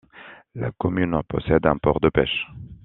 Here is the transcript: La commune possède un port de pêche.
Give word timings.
La 0.55 0.71
commune 0.71 1.21
possède 1.29 1.67
un 1.67 1.77
port 1.77 1.99
de 1.99 2.09
pêche. 2.09 2.47